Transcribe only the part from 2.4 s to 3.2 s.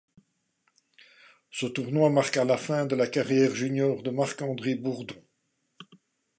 la fin de la